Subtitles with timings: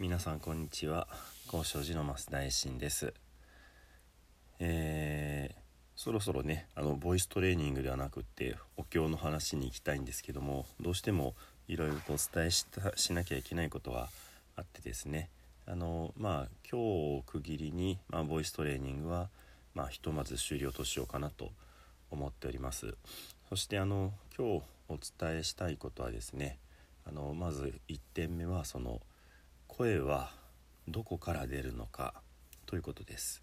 [0.00, 1.06] 皆さんこんにちは。
[1.46, 3.14] 高尚寺の増大臣です。
[4.58, 5.56] えー、
[5.94, 11.36] そろそろねあのボイストレーニングではなくってお経の話に行きたいんですけどもどうしても
[11.68, 14.08] いろいろとお伝えしたしなきゃいけないことが
[14.56, 15.28] あってですね。
[15.64, 19.28] あのまあ今日を区切りに、まあ、ボイストレーニングは、
[19.74, 21.52] まあ、ひとまず終了としようかなと
[22.10, 22.96] 思っております。
[23.48, 26.58] そしてあの今日お伝えしたいことはですね
[27.06, 29.00] あのまず1点目はその
[29.76, 30.30] 声は
[30.86, 32.14] どこから出るのか
[32.64, 33.42] ということです。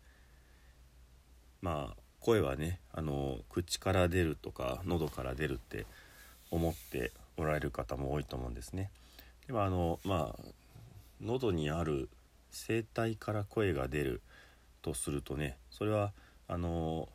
[1.61, 5.85] まあ声はねあの口から出るとか喉から出るって
[6.49, 8.91] 思っておられる方も多いと思うんですね。
[9.45, 10.45] でもあのまあ
[11.21, 12.07] 喉にある
[12.51, 14.21] 声帯から声が出る
[14.81, 16.13] とするとねそれは
[16.47, 17.09] あの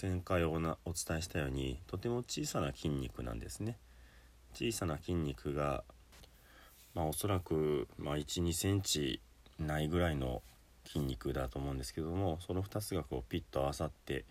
[0.00, 3.76] 前回おなお伝えしたようにとても小さな筋肉なんですね。
[4.54, 5.84] 小さな筋肉が、
[6.96, 9.20] まあ、おそらく、まあ、1 2センチ
[9.58, 10.42] ないぐらいの
[10.86, 14.24] 筋肉だと思うんですけどもその2つがこうピッと合わさって、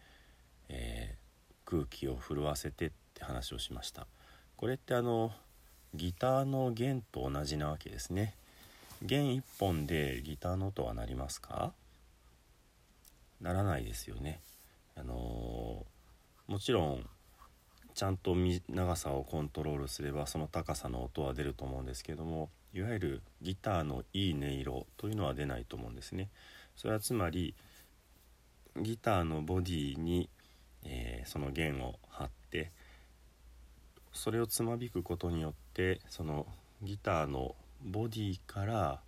[0.70, 4.08] えー、空気を震わせてって話をしました。
[4.58, 5.32] これってあの
[5.94, 8.34] ギターの弦と同じなわけですね。
[9.04, 11.72] 弦1本でギターの音は鳴りますか？
[13.42, 14.40] ならないですよね。
[14.96, 17.08] あのー、もちろん
[17.94, 18.36] ちゃんと
[18.68, 26.30] 長さをコントロールすればその高さの音は出ると思うんですけどもいわゆるギターのいい音色というのは出ないと思うんですね。
[26.76, 27.56] それはつまり
[28.76, 30.30] ギターのボディに、
[30.84, 32.72] えー、その弦を張って
[34.12, 36.48] それをつまびくことによってその
[36.84, 39.00] ギターのボディから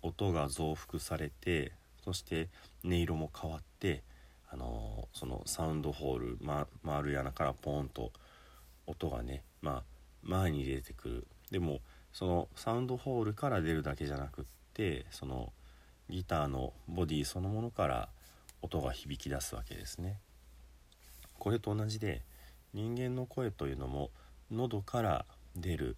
[0.00, 1.72] 音が増幅されて
[2.04, 2.48] そして
[2.84, 4.04] 音色も変わって
[4.48, 8.12] あのー、そのサウンドホール、ま、丸い穴からポーンと
[8.86, 9.82] 音がねまあ
[10.22, 11.80] 前に出てくるでも
[12.18, 15.52] そのサウンドホールから出るだけじゃなくってその
[16.10, 18.08] ギターのボディそのものから
[18.60, 20.18] 音が響き出すわけですね。
[21.38, 22.22] これと同じで
[22.74, 24.10] 人間の声というのも
[24.50, 25.96] 喉から出る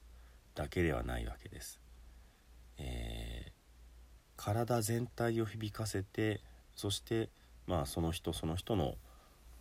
[0.55, 1.81] だけではないわけです、
[2.77, 3.51] えー、
[4.37, 6.43] 体全体を響かせて
[6.77, 7.31] そして
[7.67, 8.97] まあその人その人の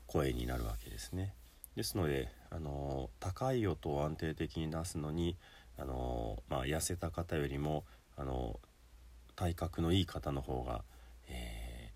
[0.07, 1.33] 声になるわけですね。
[1.78, 5.38] ですのであの高い音を安定的に出すのに
[5.79, 7.84] あの、まあ、痩せた方よりも
[8.17, 8.59] あの
[9.35, 10.84] 体格のいい方の方が、
[11.28, 11.91] え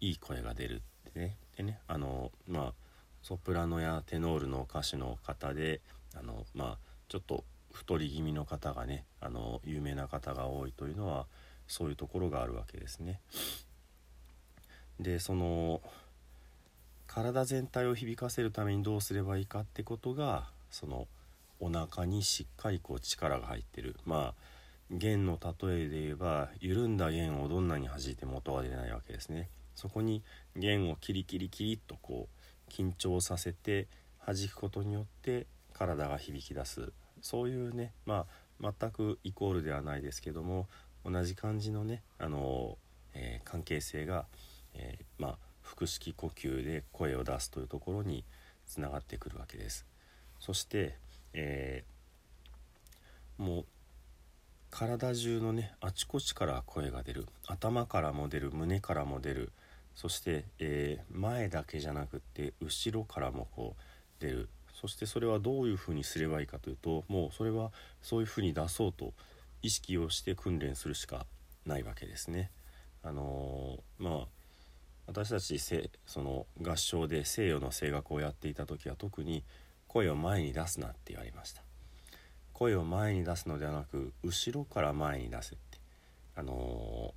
[0.00, 2.72] ー、いい声が出るってねでねあのまあ
[3.22, 5.80] ソプラノやテノールの歌手の方で
[6.16, 6.78] あのまあ
[7.08, 11.26] ちょっと太り気味の方がねあの有名な方が多いというのは
[11.66, 13.20] そういうところがあるわけですね。
[14.98, 15.80] でその
[17.06, 21.06] 体全体を響かせるためにどうすればいいかってことがその
[21.60, 23.96] お腹にしっかりこう力が入ってる。
[24.04, 24.42] まあ
[24.90, 29.50] 弦の例えで言えば緩んだ弦をどんなに弾いても音が出ないわけですね。
[29.74, 30.22] そこに
[30.56, 33.86] 弦をキリキリキリっとこう緊張させて
[34.26, 36.92] 弾くことによって体が響き出す。
[37.20, 38.26] そういうねま
[38.62, 40.68] あ全くイコールではないですけども
[41.04, 42.76] 同じ感じのねあの、
[43.14, 44.26] えー、関係性が、
[44.74, 48.24] えー、まあ腹式呼吸で声を出すというところに
[48.66, 49.86] つながってくるわけです。
[50.40, 50.96] そして、
[51.32, 53.64] えー、もう
[54.70, 57.26] 体中のねあちこちから声が出る。
[57.46, 58.50] 頭からも出る。
[58.52, 59.52] 胸からも出る。
[59.94, 64.48] そして、えー、前だけじゃなくって後ろからもこう出る。
[64.80, 69.12] そしてそれはどういうふうにすればいいかというともうそれはそういうふうに出そうと
[69.62, 71.26] 意識をして訓練するしか
[71.66, 72.50] ないわけですね。
[73.02, 74.26] あのー、まあ
[75.08, 75.58] 私たち
[76.06, 79.42] その合唱で西洋の声楽をやっていた時は特に
[79.88, 81.62] 声を前に出すなって言われました。
[82.52, 85.78] 声を前に出すのではなく後ろから前に出せって。
[86.38, 87.14] あの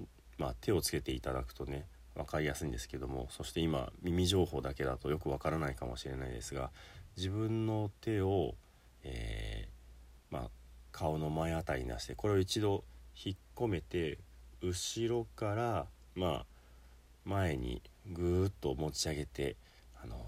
[0.00, 0.04] ー、
[0.38, 6.70] まあ手をつけていただくとね分かりやすいんですけどもそして今耳情報だけだとよくわからないかもしれないですが
[7.16, 8.54] 自分の手を、
[9.04, 10.50] えー、まあ、
[10.92, 12.84] 顔の前あたりに出してこれを一度
[13.22, 14.18] 引っ込めて
[14.62, 16.46] 後ろからまあ
[17.26, 19.56] 前にぐーっと持ち上げて、
[20.02, 20.18] あのー、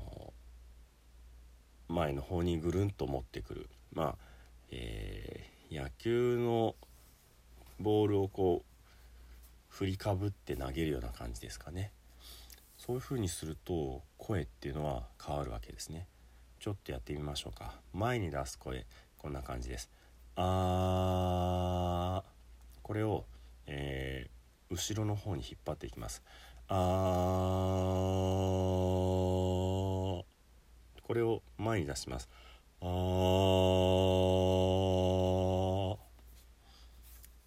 [1.88, 3.68] 前の方にぐるんと持ってくる。
[3.92, 4.16] まあ、
[4.70, 6.74] えー、野球の
[7.80, 8.70] ボールをこう
[9.68, 11.90] 振りかぶって投げるような感じですかね。
[12.78, 16.06] そういう風にすると声っていうのは変わるわけですね。
[16.60, 17.74] ちょっとやってみましょうか。
[17.92, 18.86] 前に出す声
[19.18, 19.90] こんな感じです。
[20.36, 22.28] あー
[22.82, 23.24] これを、
[23.66, 26.22] えー、後ろの方に引っ張っていきます。
[26.68, 26.82] あこ
[31.04, 32.28] これを前に出します。
[32.80, 32.84] あ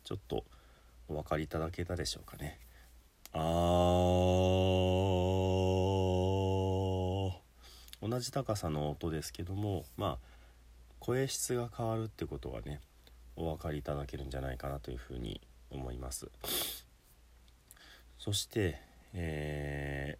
[0.03, 0.45] ちょっと
[1.09, 2.59] お分かりいただけたでしょうかね。
[3.33, 3.39] あ
[8.01, 10.27] 同じ高さの音ですけどもまあ
[10.99, 12.79] 声質が変わるってことはね
[13.35, 16.29] お分かりいただけるんじゃないかなというふうに思います。
[18.17, 18.81] そして、
[19.13, 20.17] え、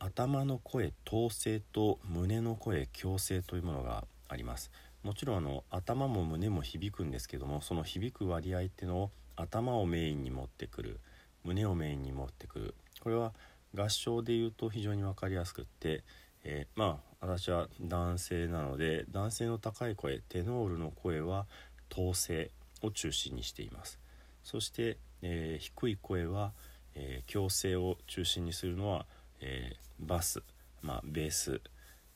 [0.00, 4.72] 頭の声統制と胸の声強制というものがあります。
[5.04, 11.00] もちろんあの頭も胸も響くんですけどもその響く割合っていうのを頭をメインに持ってくる
[11.44, 12.74] 胸をメインに持ってくる。
[13.00, 13.32] これは
[13.74, 16.02] 合唱で言うと非常に分かりやすくって、
[16.42, 21.46] えー、まあ私は男性なので男性の高い声テノールの声は
[21.92, 22.50] 統制
[22.82, 23.98] を中心にしています。
[24.42, 26.52] そして、えー、低い声は、
[26.94, 29.06] えー、強制を中心にするのは、
[29.40, 30.42] えー、バス、
[30.82, 31.60] まあ、ベース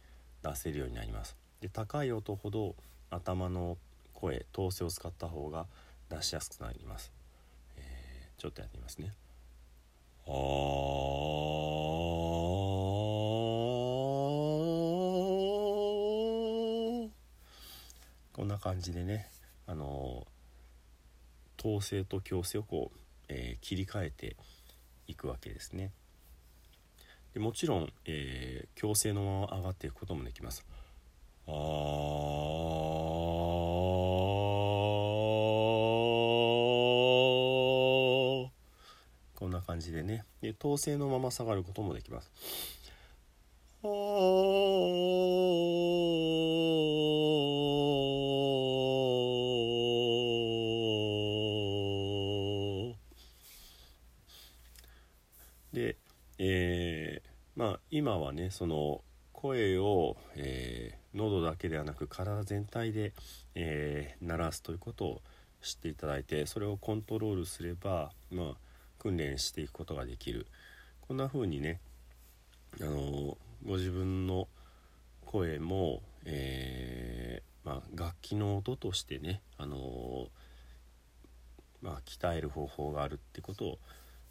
[0.43, 1.37] 出せるようになります。
[1.61, 2.75] で高い音ほど
[3.11, 3.79] 頭の
[4.15, 5.67] 声統制を使った方が
[6.09, 7.13] 出しやすくなります、
[7.77, 9.13] えー、ちょっとやってみますね。
[10.25, 10.31] あ
[18.33, 19.29] こんな感じでね
[19.67, 20.27] あの
[21.59, 22.99] 統制と強制をこう、
[23.29, 24.37] えー、切り替えて
[25.07, 25.91] いくわけですね。
[27.35, 30.65] でもちろん、えー、強制のまま上がっていくこともできます。
[31.49, 31.53] あ
[39.73, 40.25] 感じでね。
[40.43, 42.31] で統制のまま下がることもできます。
[43.85, 43.89] あ、
[56.39, 57.81] えー、まあ
[58.13, 59.01] 今はねその
[59.33, 63.15] 声を、えー、喉だけではなく体全体で、
[63.55, 65.23] えー、鳴らすということを
[65.63, 68.55] 知っていただいてそれをコントロールすればまあ
[68.99, 70.47] 訓練していくことができる
[71.09, 71.81] こんな風にね
[72.83, 74.47] あのご自分の
[75.25, 80.27] 声も、えー、まあ、楽器の音としてね、あの
[81.81, 83.79] まあ、鍛える方法があるってことを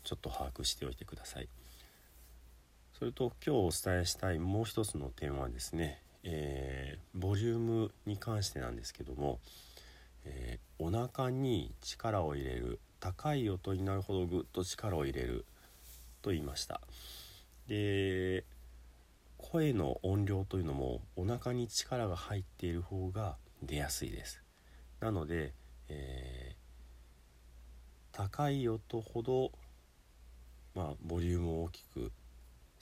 [0.04, 1.50] ちょっと把握しておいてください。
[3.02, 9.40] それと今日お伝えしたいもう一つの点はですね、えー、ボリュームに関してなんですけども、
[10.24, 15.46] えー、お腹に力を入れる高い音になるほどぐっと力を入れる
[16.22, 16.80] と言いました。
[17.68, 18.44] で
[19.40, 24.44] 声の音量というのもお腹に力が入っている方が出やすいです。
[25.00, 25.54] なので、
[25.90, 29.52] えー、高い音ほど
[30.76, 32.12] まあボリュームを大きく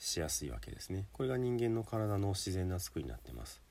[0.00, 1.06] しやすいわけですね。
[1.12, 3.62] これが人間の体の自然な作りになってます。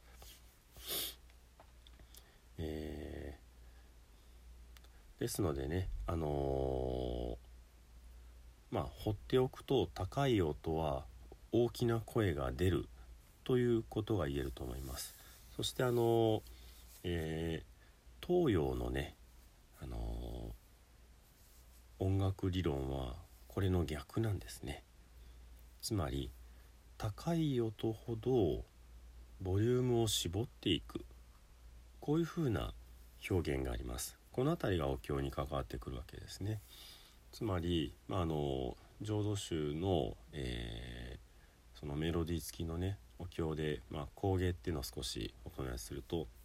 [2.57, 3.49] えー
[5.19, 11.03] ですのでねあのー、まあ放っておくと高い音は
[11.51, 12.87] 大きな声が出る
[13.43, 15.13] ということが言えると思います。
[15.55, 16.41] そしてあのー、
[17.03, 17.63] え、
[18.25, 19.15] 東洋のね
[19.81, 19.97] あの
[21.99, 23.15] 音楽理論は
[23.49, 24.83] これの逆なんですね。
[25.81, 26.29] つまり
[26.97, 28.63] 高い音ほど
[29.41, 31.05] ボリュームを絞っていく
[31.99, 32.73] こういうふうな
[33.29, 36.61] 表現がありますこの辺りがお経に関わってくるわけですね。
[37.31, 46.27] つまり、まあ、あの浄土宗の、えー、そのメロディー付きのねお経で、まあ、工芸っていうのを少しお唱えすると「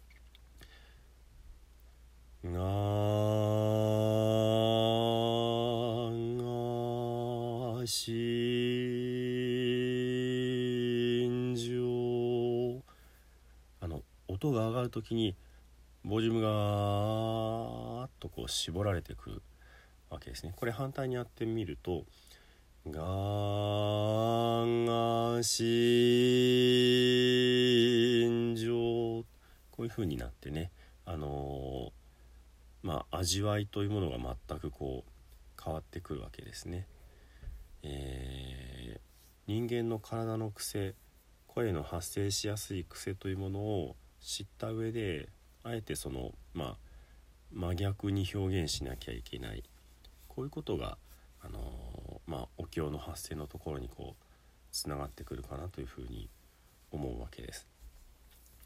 [2.43, 2.51] が
[7.79, 8.74] が心
[14.35, 15.35] 音が上がる時に
[16.03, 19.41] ボリュームがーっとこう絞られてくる
[20.09, 20.53] わけですね。
[20.55, 22.03] これ反対にやってみると
[22.85, 23.01] 「が
[24.85, 25.75] が心
[28.55, 29.25] 情」
[29.71, 30.71] こういう風になってね
[31.05, 36.87] あのー、まあ味わいというものが全くこう変わってくるわけですね。
[37.83, 39.01] えー、
[39.47, 40.95] 人間の体の癖
[41.47, 45.29] 声の発生しやすい癖というものを知った上で
[45.63, 46.75] あえてそのまあ
[47.53, 49.63] 真逆に表現しなきゃいけない
[50.27, 50.97] こういうことが、
[51.41, 51.61] あの
[52.27, 54.23] まあ、お経の発声のところにこう
[54.71, 56.27] つながってくるかなというふうに
[56.91, 57.67] 思うわけです。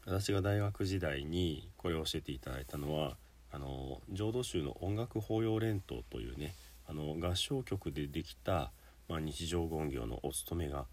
[0.06, 3.16] 私が大学時代にこれを教えていただいたのは
[3.52, 6.54] あの浄土宗の音楽法要連頭というね
[6.88, 8.72] あの合唱曲でできた、
[9.08, 10.86] まあ、日常言行のお勤めが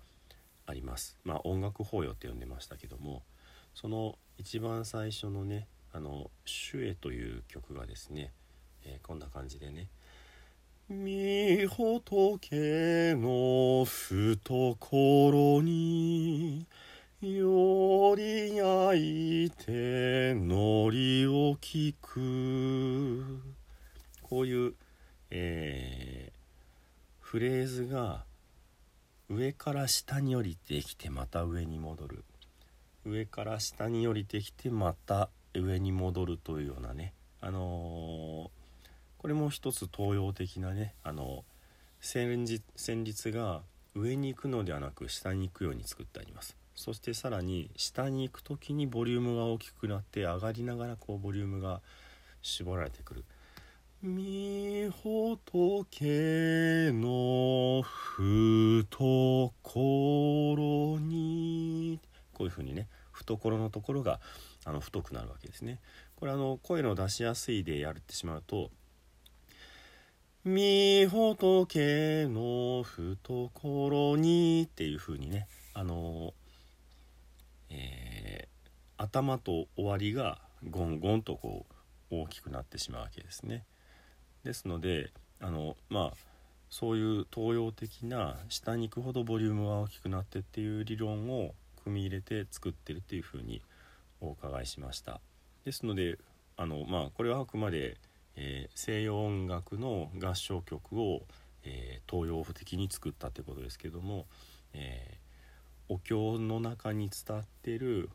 [0.67, 1.17] あります。
[1.24, 3.24] まあ、音楽法要って呼んでましたけども
[3.79, 8.34] その一番最初のね「あの主へ」という曲がですね、
[8.84, 9.88] えー、こんな感じでね
[10.89, 16.65] 「み仏の懐に
[17.22, 23.39] より焼いてのりを聞く」
[24.24, 24.74] こういう、
[25.29, 26.36] えー、
[27.19, 28.25] フレーズが
[29.29, 32.24] 上から下に降りてきてまた上に戻る
[33.07, 37.13] 上から下に降りてきてまた上に戻るというようなね。
[37.39, 38.49] あのー、
[39.17, 41.45] これも一つ東洋的なねあの
[42.01, 43.61] 旋律旋律が
[43.95, 46.57] 上に行くのではなく下に行くように作ってあります。
[46.75, 51.81] そしてさらに下に行く時にボリュームが大きくなって上がりながらこうボリュームが
[52.43, 53.25] 絞られてくる
[54.03, 59.53] 「みほとけの懐に」こ
[62.48, 64.20] いうふうにね懐のところが
[64.66, 65.80] あの太くなるわけですね。
[66.16, 68.72] これあの声の出しやすいでやってしまうと
[70.44, 76.34] 「みほとけの懐に」っていう風にねあの
[77.70, 80.39] えー、頭と終わりが
[80.70, 81.66] ゴンゴンとこ
[82.12, 83.66] う大きくなってしまうわけですね。
[84.44, 86.18] ですのであのまあ
[86.70, 91.54] そういう東洋的な下に行くほどボリュームが大きくなってっていう理論を
[91.88, 93.62] 組み入れて作ってるっていうふうに
[94.20, 95.22] お伺いしました
[95.63, 96.17] ですので
[96.58, 97.98] あのまあこれはあくまで、
[98.36, 101.22] えー、西洋音楽の合唱曲を、
[101.63, 104.25] えー、東洋風的に作ったってことですけども、
[104.74, 108.10] えー、お経の中に伝わってる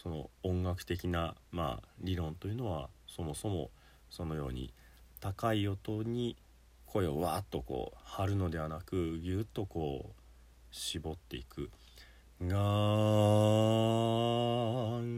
[0.00, 3.70] その音楽的な、まあ、理論というのはそもそも
[4.10, 4.72] そのように
[5.18, 6.36] 高い音に
[6.86, 10.12] 声をわーっとこう張るのではなくぎゅっとこう
[10.70, 11.70] 絞っていく。
[12.40, 12.46] が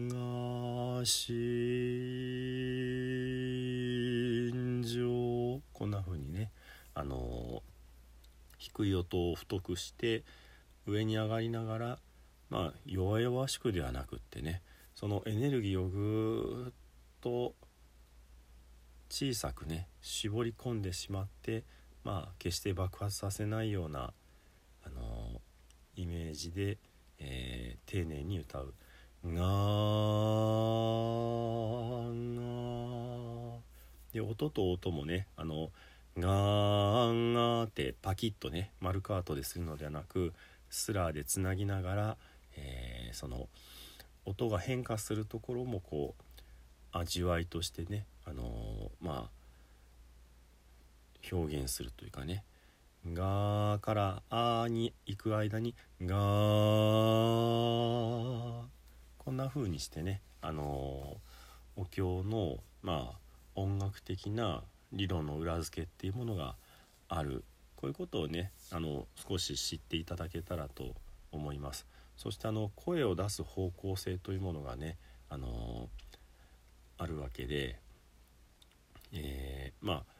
[0.08, 2.02] が心
[4.82, 6.50] 情こんな風にね
[6.94, 7.62] あの
[8.56, 10.24] 低い音を太くして
[10.86, 11.98] 上に上がりながら
[12.48, 14.62] まあ弱々しくではなくってね
[14.94, 16.72] そのエネルギーをぐーっ
[17.20, 17.54] と
[19.10, 21.64] 小さくね絞り込んでしまって
[22.02, 24.14] まあ決して爆発させないような
[24.86, 25.42] あの
[25.96, 26.78] イメージで
[27.20, 28.74] えー、丁寧に歌う
[29.24, 29.36] 「がが」
[34.12, 35.70] で音と音もねあの
[36.18, 40.32] 「がーが」ってパキッとね丸カートでするのではなく
[40.70, 42.16] スラーでつなぎながら、
[42.56, 43.48] えー、その
[44.24, 46.22] 音が変化するところもこう
[46.92, 49.30] 味わいとしてねあのー、まあ
[51.30, 52.44] 表現するというかね
[53.06, 56.16] がからあに行く間にが
[59.18, 61.16] こんな風にしてねあの
[61.76, 63.18] お経のまあ
[63.54, 66.56] 音楽的な理論の裏付けっていうものが
[67.08, 67.44] ある。
[67.76, 70.94] こういうことをねあの少し知っていただけたらと
[71.32, 71.86] 思います。
[72.16, 74.98] そしてあの声を出す方向性というものがね
[75.30, 75.88] あの
[76.98, 77.76] あるわけで、
[79.14, 80.19] えー、まあ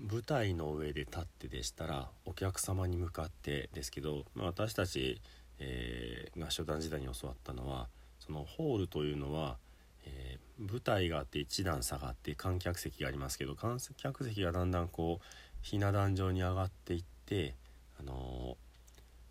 [0.00, 5.20] 舞台の上で立ってでしたらお客様に向かってですけど、まあ、私たち、
[5.58, 7.88] えー、合唱団時代に教わったのは
[8.20, 9.56] そのホールというのは、
[10.04, 15.26] えー、舞台があって一段下がって観客席がありますけど観客席がだんだんこう
[15.62, 17.54] ひな壇上に上がっていって、
[17.98, 18.56] あの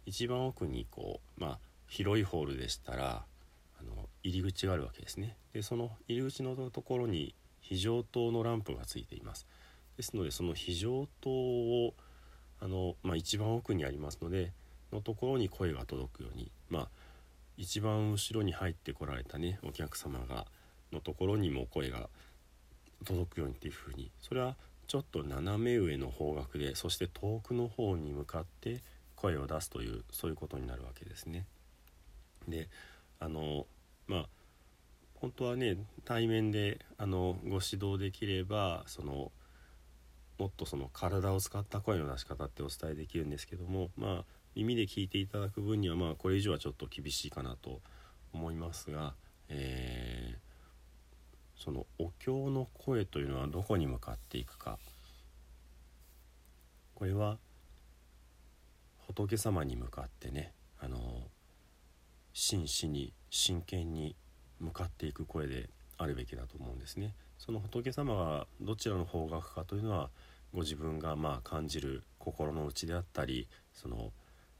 [0.05, 3.23] ー、一番奥にこう、まあ、広いホールでしたら
[3.79, 5.37] あの入り口があるわけですね。
[5.53, 9.45] でその入り口のところに非常灯のランプがついています。
[9.97, 11.93] ですのでその非常灯を
[12.59, 14.51] あの、まあ、一番奥にありますので
[14.91, 16.87] のところに声が届くようにまあ
[17.57, 20.45] 一番後ろに入ってこられたねお客様が
[20.91, 22.09] のところにも声が
[23.05, 24.55] 届くようにっていう風にそれは
[24.87, 28.81] ちょっと斜め上の方角でそして遠くの方に向かって
[29.15, 31.45] 声を出すというそういうことになるわけですね。
[32.47, 32.69] で
[33.19, 33.65] あの
[34.07, 34.25] まあ
[35.15, 39.31] 本当はね対面であのご指導できればその
[40.37, 44.25] もっとその体を使った声の出し方ってお伝えできるんですけどもまあ
[44.55, 47.81] 耳で聞いていただく分にはまあこれ以上はちょっと厳しいかなと
[48.33, 49.13] 思いますが、
[49.49, 54.77] えー、そのお経の声というのはどこに向かっていくか。
[56.95, 57.37] これは
[59.07, 61.27] 仏様に向かってねあの
[62.33, 64.15] 真摯に真剣に
[64.59, 67.13] 向かっていく声であるべきだと思うんですね。
[67.37, 70.09] その仏様がどちらの方角かというのは
[70.53, 74.11] ご自分がまあ感じる心の内であったりその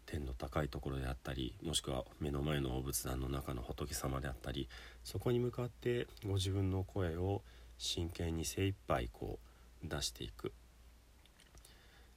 [0.06, 4.68] 天の高いところであったりもしくは目の前のお仏壇の中の仏様であったり
[5.04, 7.42] そこに向かってご自分の声を
[7.78, 9.40] 真剣に精一杯こ
[9.84, 10.52] う出していく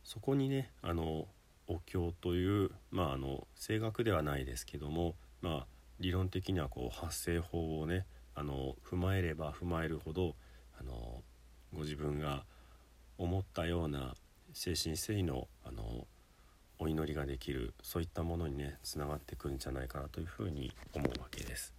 [0.04, 1.26] そこにねあの
[1.66, 5.66] お経というまああの声楽ではないですけどもまあ
[6.00, 8.06] 理論的にはこう発声法をね
[8.38, 10.36] あの踏まえれば踏まえるほど
[10.80, 11.22] あの
[11.74, 12.44] ご自分が
[13.18, 14.14] 思ったような
[14.54, 16.06] 精神誠意のあの
[16.78, 21.74] お祈りができるそういったものにねつながってくるんじゃないかなというふうに思うわけです。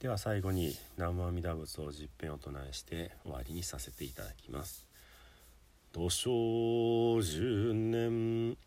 [0.00, 4.86] では最後に南無阿弥陀仏を十遍お唱えして終わりにさせていただきます。
[5.92, 8.58] 土生十年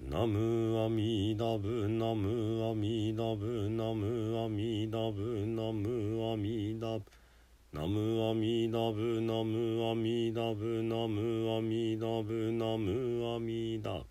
[0.00, 7.04] ナムアミダブナムアミダブナムアミダブナムアミダブ。
[7.72, 14.04] ナムアミダブナムアミダブナムアミダブナムアミダブ。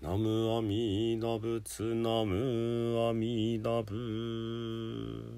[0.00, 5.35] ナムアミダ仏ナムアミダ仏